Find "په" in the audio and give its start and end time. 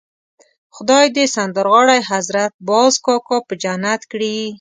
3.47-3.53